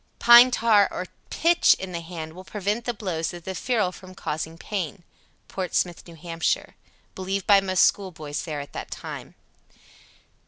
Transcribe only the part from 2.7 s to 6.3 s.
the blows of the ferule from causing pain. (Portsmouth, N.H., sixty